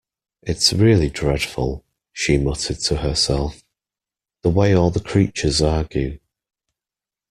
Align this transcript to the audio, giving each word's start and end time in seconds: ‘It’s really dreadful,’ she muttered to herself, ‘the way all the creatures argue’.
‘It’s 0.41 0.73
really 0.73 1.11
dreadful,’ 1.11 1.85
she 2.11 2.35
muttered 2.39 2.79
to 2.79 2.95
herself, 2.95 3.61
‘the 4.41 4.49
way 4.49 4.73
all 4.73 4.89
the 4.89 4.99
creatures 4.99 5.61
argue’. 5.61 6.17